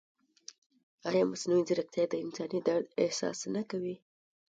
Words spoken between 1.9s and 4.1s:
د انساني درد احساس نه کوي؟